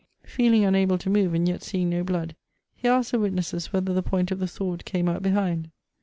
[0.25, 2.35] Feeling unable to move, and yet seeing no blood,
[2.75, 5.69] he asked the witnesses whether the point of the sword came out behind.